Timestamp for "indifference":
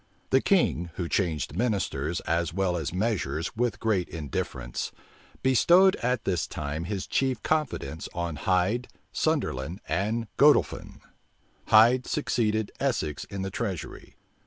4.09-4.91